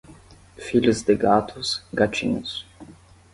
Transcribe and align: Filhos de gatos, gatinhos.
Filhos 0.57 1.03
de 1.03 1.13
gatos, 1.13 1.83
gatinhos. 1.93 2.65